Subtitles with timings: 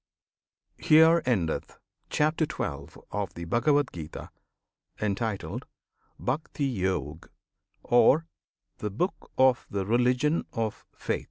[0.79, 1.77] HERE ENDETH
[2.09, 3.01] CHAPTER XII.
[3.11, 4.31] OF THE BHAGAVAD GITA,
[4.99, 5.67] Entitled
[6.19, 7.27] "Bhaktiyog,"
[7.83, 11.19] Or"The Book of the Religion of Faith."